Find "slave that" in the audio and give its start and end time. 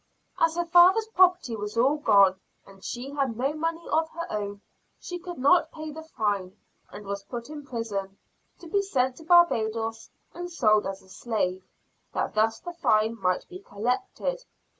11.09-12.33